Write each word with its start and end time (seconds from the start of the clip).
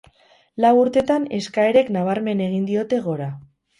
Lau 0.63 0.71
urtetan 0.83 1.27
eskaerek 1.39 1.93
nabarmen 1.99 2.45
egin 2.47 2.67
diote 2.71 3.03
gora. 3.11 3.29